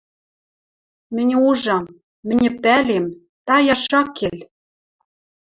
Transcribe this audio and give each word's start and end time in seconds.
Мӹньӹ 1.15 1.37
ужам, 1.47 1.85
мӹньӹ 2.27 2.49
пӓлем, 2.61 3.05
таяш 3.45 3.83
ак 3.99 4.07
кел 4.17 4.37